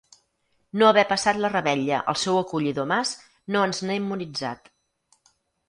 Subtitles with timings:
[0.81, 3.13] No haver passat la revetlla al seu acollidor mas
[3.57, 4.77] no ens n'ha immunitzat.